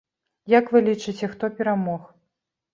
Як 0.53 0.65
вы 0.77 0.81
лічыце, 0.87 1.31
хто 1.35 1.53
перамог? 1.61 2.11